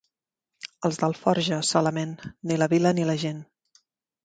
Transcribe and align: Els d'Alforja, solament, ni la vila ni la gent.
Els 0.89 0.97
d'Alforja, 1.01 1.59
solament, 1.73 2.17
ni 2.51 2.59
la 2.65 2.71
vila 2.75 2.97
ni 3.01 3.09
la 3.13 3.19
gent. 3.27 3.47